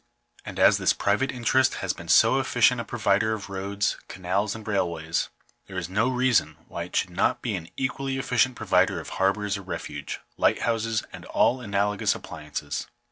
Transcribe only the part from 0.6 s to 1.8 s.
this private interest